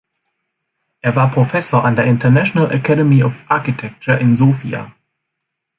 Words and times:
Er 1.01 1.15
war 1.15 1.29
Professor 1.29 1.85
an 1.85 1.95
der 1.95 2.05
International 2.05 2.71
Academy 2.71 3.21
of 3.23 3.39
Architecture 3.47 4.17
in 4.17 4.35
Sofia. 4.35 4.91